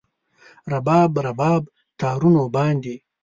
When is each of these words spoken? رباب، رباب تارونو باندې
رباب، 0.71 1.11
رباب 1.27 1.63
تارونو 1.99 2.43
باندې 2.55 2.95